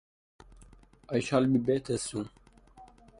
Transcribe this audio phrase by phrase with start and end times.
[1.11, 2.27] I shall be better soon.